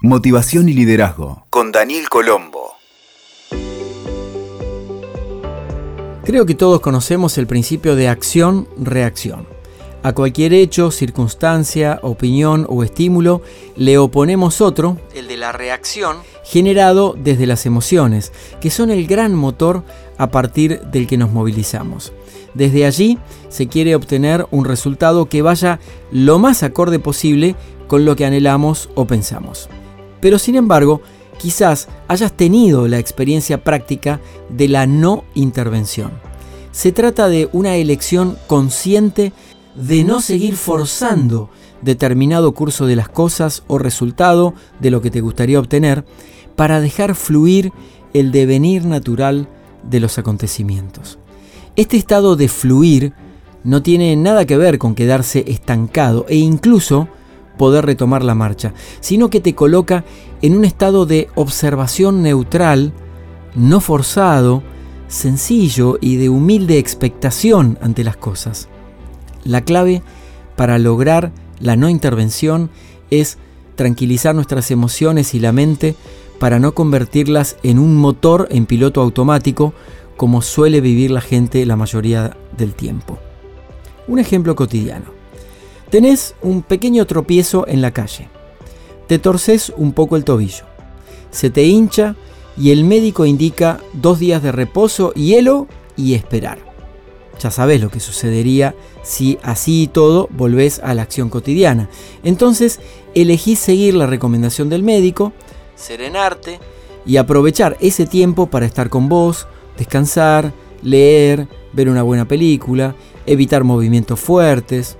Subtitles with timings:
[0.00, 2.76] Motivación y liderazgo con Daniel Colombo.
[6.24, 9.48] Creo que todos conocemos el principio de acción-reacción.
[10.04, 13.42] A cualquier hecho, circunstancia, opinión o estímulo
[13.74, 19.34] le oponemos otro, el de la reacción, generado desde las emociones, que son el gran
[19.34, 19.82] motor
[20.16, 22.12] a partir del que nos movilizamos.
[22.54, 23.18] Desde allí
[23.48, 25.80] se quiere obtener un resultado que vaya
[26.12, 27.56] lo más acorde posible
[27.88, 29.68] con lo que anhelamos o pensamos.
[30.20, 31.00] Pero sin embargo,
[31.38, 36.12] quizás hayas tenido la experiencia práctica de la no intervención.
[36.72, 39.32] Se trata de una elección consciente
[39.74, 41.50] de no seguir forzando
[41.82, 46.04] determinado curso de las cosas o resultado de lo que te gustaría obtener
[46.56, 47.72] para dejar fluir
[48.12, 49.48] el devenir natural
[49.82, 51.18] de los acontecimientos.
[51.76, 53.12] Este estado de fluir
[53.62, 57.08] no tiene nada que ver con quedarse estancado e incluso
[57.58, 60.04] poder retomar la marcha, sino que te coloca
[60.40, 62.94] en un estado de observación neutral,
[63.54, 64.62] no forzado,
[65.08, 68.68] sencillo y de humilde expectación ante las cosas.
[69.44, 70.02] La clave
[70.56, 72.70] para lograr la no intervención
[73.10, 73.38] es
[73.74, 75.94] tranquilizar nuestras emociones y la mente
[76.38, 79.74] para no convertirlas en un motor en piloto automático
[80.16, 83.18] como suele vivir la gente la mayoría del tiempo.
[84.08, 85.17] Un ejemplo cotidiano.
[85.90, 88.28] Tenés un pequeño tropiezo en la calle.
[89.06, 90.64] Te torces un poco el tobillo.
[91.30, 92.14] Se te hincha
[92.58, 95.66] y el médico indica dos días de reposo, hielo
[95.96, 96.58] y esperar.
[97.40, 101.88] Ya sabes lo que sucedería si así y todo volvés a la acción cotidiana.
[102.22, 102.80] Entonces
[103.14, 105.32] elegís seguir la recomendación del médico,
[105.74, 106.58] serenarte
[107.06, 109.46] y aprovechar ese tiempo para estar con vos,
[109.78, 112.94] descansar, leer, ver una buena película,
[113.24, 114.97] evitar movimientos fuertes.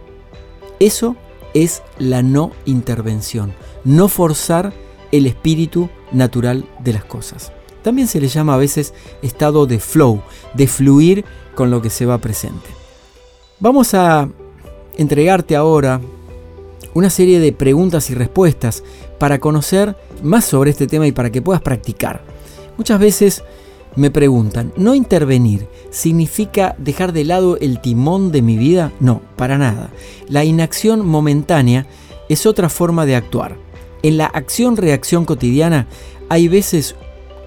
[0.81, 1.17] Eso
[1.55, 3.53] es la no intervención,
[3.85, 4.73] no forzar
[5.13, 7.53] el espíritu natural de las cosas.
[7.83, 10.21] También se le llama a veces estado de flow,
[10.55, 12.69] de fluir con lo que se va presente.
[13.61, 14.29] Vamos a
[14.97, 16.01] entregarte ahora
[16.95, 18.83] una serie de preguntas y respuestas
[19.19, 22.23] para conocer más sobre este tema y para que puedas practicar.
[22.77, 23.43] Muchas veces
[23.99, 28.93] me preguntan, ¿no intervenir significa dejar de lado el timón de mi vida?
[29.01, 29.91] No, para nada.
[30.29, 31.87] La inacción momentánea
[32.29, 33.57] es otra forma de actuar.
[34.03, 35.89] En la acción-reacción cotidiana
[36.29, 36.95] hay veces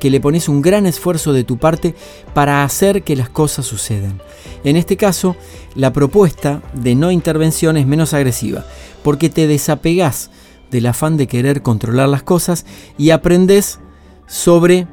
[0.02, 1.96] que le pones un gran esfuerzo de tu parte
[2.34, 4.22] para hacer que las cosas sucedan.
[4.64, 5.38] En este caso,
[5.76, 8.66] la propuesta de no intervención es menos agresiva,
[9.04, 10.32] porque te desapegas
[10.70, 12.66] del afán de querer controlar las cosas
[12.98, 13.80] y aprendes
[14.28, 14.88] sobre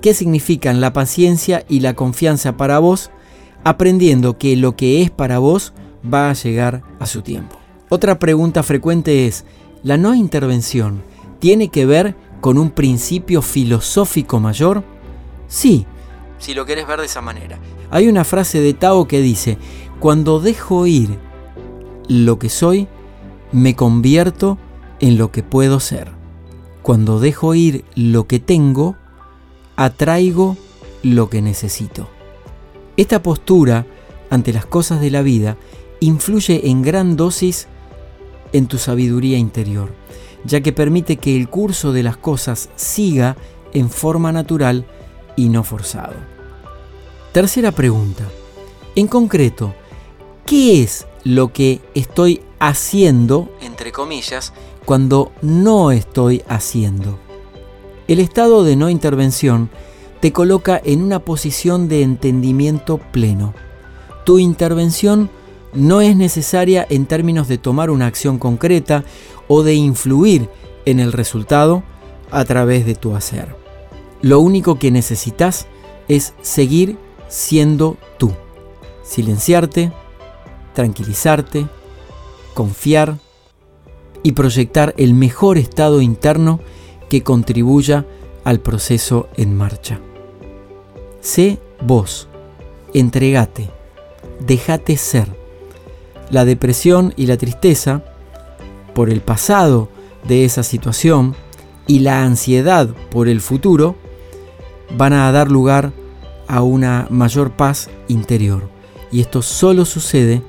[0.00, 3.10] qué significan la paciencia y la confianza para vos,
[3.64, 5.72] aprendiendo que lo que es para vos
[6.02, 7.56] va a llegar a su tiempo.
[7.88, 9.44] Otra pregunta frecuente es,
[9.82, 11.02] ¿la no intervención
[11.38, 14.84] tiene que ver con un principio filosófico mayor?
[15.48, 15.86] Sí,
[16.38, 17.58] si lo querés ver de esa manera.
[17.90, 19.58] Hay una frase de Tao que dice,
[19.98, 21.18] cuando dejo ir
[22.08, 22.86] lo que soy,
[23.52, 24.58] me convierto
[25.00, 26.12] en lo que puedo ser.
[26.82, 28.96] Cuando dejo ir lo que tengo,
[29.78, 30.56] atraigo
[31.04, 32.08] lo que necesito.
[32.96, 33.86] Esta postura
[34.28, 35.56] ante las cosas de la vida
[36.00, 37.68] influye en gran dosis
[38.52, 39.92] en tu sabiduría interior,
[40.44, 43.36] ya que permite que el curso de las cosas siga
[43.72, 44.84] en forma natural
[45.36, 46.14] y no forzado.
[47.32, 48.24] Tercera pregunta.
[48.96, 49.74] En concreto,
[50.44, 54.52] ¿qué es lo que estoy haciendo, entre comillas,
[54.84, 57.27] cuando no estoy haciendo?
[58.08, 59.68] El estado de no intervención
[60.20, 63.52] te coloca en una posición de entendimiento pleno.
[64.24, 65.28] Tu intervención
[65.74, 69.04] no es necesaria en términos de tomar una acción concreta
[69.46, 70.48] o de influir
[70.86, 71.82] en el resultado
[72.30, 73.54] a través de tu hacer.
[74.22, 75.66] Lo único que necesitas
[76.08, 76.96] es seguir
[77.28, 78.32] siendo tú.
[79.02, 79.92] Silenciarte,
[80.72, 81.66] tranquilizarte,
[82.54, 83.18] confiar
[84.22, 86.60] y proyectar el mejor estado interno
[87.08, 88.06] que contribuya
[88.44, 90.00] al proceso en marcha.
[91.20, 92.28] Sé vos,
[92.94, 93.70] entregate,
[94.40, 95.28] déjate ser.
[96.30, 98.02] La depresión y la tristeza
[98.94, 99.88] por el pasado
[100.26, 101.34] de esa situación
[101.86, 103.96] y la ansiedad por el futuro
[104.96, 105.92] van a dar lugar
[106.46, 108.68] a una mayor paz interior.
[109.10, 110.42] Y esto solo sucede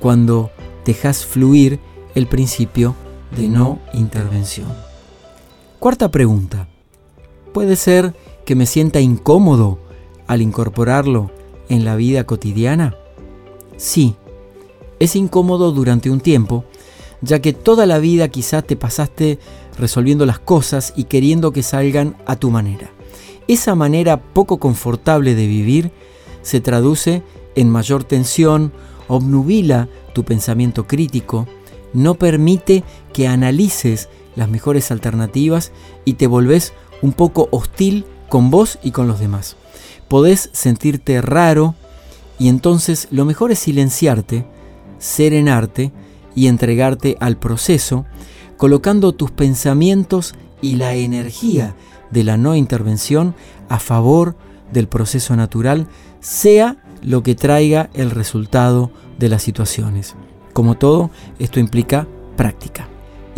[0.00, 0.50] cuando
[0.84, 1.80] dejas fluir
[2.14, 2.94] el principio
[3.36, 4.87] de no intervención.
[5.78, 6.66] Cuarta pregunta.
[7.54, 8.12] ¿Puede ser
[8.44, 9.78] que me sienta incómodo
[10.26, 11.30] al incorporarlo
[11.68, 12.96] en la vida cotidiana?
[13.76, 14.16] Sí,
[14.98, 16.64] es incómodo durante un tiempo,
[17.20, 19.38] ya que toda la vida quizás te pasaste
[19.78, 22.90] resolviendo las cosas y queriendo que salgan a tu manera.
[23.46, 25.92] Esa manera poco confortable de vivir
[26.42, 27.22] se traduce
[27.54, 28.72] en mayor tensión,
[29.06, 31.46] obnubila tu pensamiento crítico,
[31.92, 32.82] no permite
[33.12, 35.72] que analices las mejores alternativas
[36.04, 39.56] y te volvés un poco hostil con vos y con los demás.
[40.06, 41.74] Podés sentirte raro
[42.38, 44.46] y entonces lo mejor es silenciarte,
[44.98, 45.90] serenarte
[46.36, 48.06] y entregarte al proceso,
[48.56, 51.74] colocando tus pensamientos y la energía
[52.12, 53.34] de la no intervención
[53.68, 54.36] a favor
[54.72, 55.88] del proceso natural,
[56.20, 60.14] sea lo que traiga el resultado de las situaciones.
[60.52, 61.10] Como todo,
[61.40, 62.06] esto implica
[62.36, 62.88] práctica.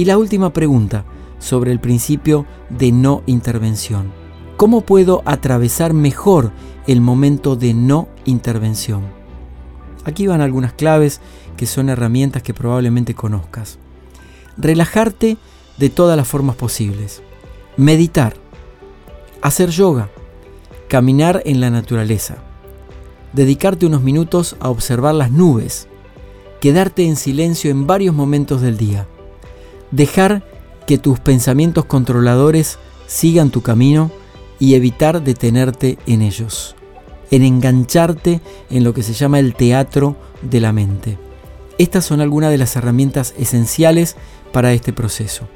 [0.00, 1.04] Y la última pregunta
[1.38, 4.10] sobre el principio de no intervención.
[4.56, 6.52] ¿Cómo puedo atravesar mejor
[6.86, 9.02] el momento de no intervención?
[10.06, 11.20] Aquí van algunas claves
[11.58, 13.78] que son herramientas que probablemente conozcas.
[14.56, 15.36] Relajarte
[15.76, 17.20] de todas las formas posibles.
[17.76, 18.36] Meditar.
[19.42, 20.08] Hacer yoga.
[20.88, 22.38] Caminar en la naturaleza.
[23.34, 25.88] Dedicarte unos minutos a observar las nubes.
[26.62, 29.06] Quedarte en silencio en varios momentos del día.
[29.90, 30.42] Dejar
[30.86, 34.10] que tus pensamientos controladores sigan tu camino
[34.58, 36.76] y evitar detenerte en ellos,
[37.30, 38.40] en engancharte
[38.70, 41.18] en lo que se llama el teatro de la mente.
[41.78, 44.16] Estas son algunas de las herramientas esenciales
[44.52, 45.48] para este proceso.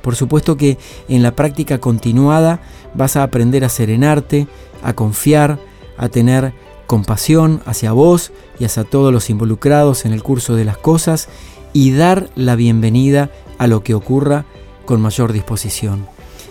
[0.00, 0.78] Por supuesto que
[1.08, 2.60] en la práctica continuada
[2.94, 4.46] vas a aprender a serenarte,
[4.82, 5.58] a confiar,
[5.96, 6.52] a tener
[6.86, 11.28] compasión hacia vos y hacia todos los involucrados en el curso de las cosas
[11.72, 14.44] y dar la bienvenida a lo que ocurra
[14.84, 16.06] con mayor disposición.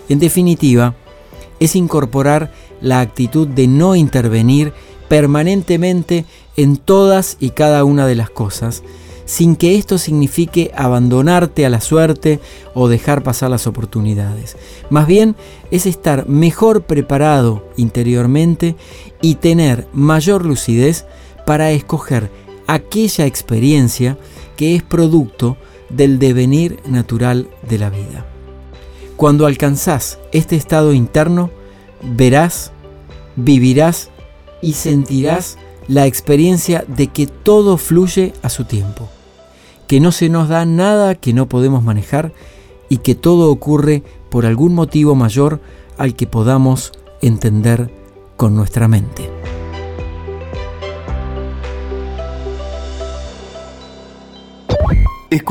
[0.08, 0.94] En definitiva,
[1.60, 4.72] es incorporar la actitud de no intervenir
[5.08, 6.24] permanentemente
[6.56, 8.82] en todas y cada una de las cosas,
[9.24, 12.40] sin que esto signifique abandonarte a la suerte
[12.74, 14.56] o dejar pasar las oportunidades.
[14.90, 15.36] Más bien
[15.70, 18.74] es estar mejor preparado interiormente
[19.20, 21.06] y tener mayor lucidez
[21.46, 22.30] para escoger
[22.72, 24.18] aquella experiencia
[24.56, 25.56] que es producto
[25.90, 28.26] del devenir natural de la vida.
[29.16, 31.50] Cuando alcanzás este estado interno,
[32.02, 32.72] verás,
[33.36, 34.10] vivirás
[34.62, 39.08] y sentirás la experiencia de que todo fluye a su tiempo,
[39.86, 42.32] que no se nos da nada que no podemos manejar
[42.88, 45.60] y que todo ocurre por algún motivo mayor
[45.98, 47.92] al que podamos entender
[48.36, 49.28] con nuestra mente.